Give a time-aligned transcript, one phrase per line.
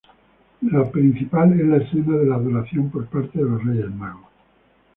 [0.63, 4.29] La principal es la escena de la adoración por parte de los Reyes Magos.